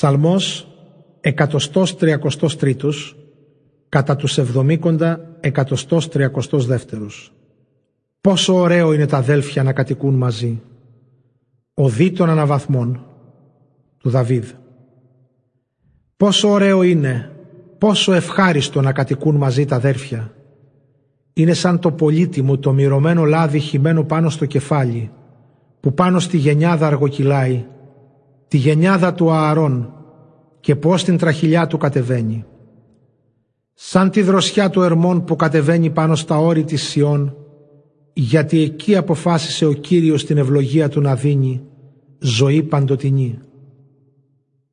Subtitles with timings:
[0.00, 0.66] Ψαλμός
[1.20, 2.16] 133
[3.88, 6.28] κατά τους εβδομήκοντα 132
[8.20, 10.62] Πόσο ωραίο είναι τα αδέλφια να κατοικούν μαζί.
[11.74, 13.06] Ο δι των αναβαθμών
[13.98, 14.50] του Δαβίδ.
[16.16, 17.30] Πόσο ωραίο είναι,
[17.78, 20.32] πόσο ευχάριστο να κατοικούν μαζί τα αδέρφια.
[21.32, 25.10] Είναι σαν το πολύτιμο το μυρωμένο λάδι χυμένο πάνω στο κεφάλι,
[25.80, 27.64] που πάνω στη γενιάδα αργοκυλάει,
[28.50, 29.92] τη γενιάδα του Ααρών
[30.60, 32.44] και πώς την τραχυλιά του κατεβαίνει.
[33.74, 37.36] Σαν τη δροσιά του Ερμών που κατεβαίνει πάνω στα όρη της Σιών,
[38.12, 41.62] γιατί εκεί αποφάσισε ο Κύριος την ευλογία του να δίνει
[42.18, 43.38] ζωή παντοτινή.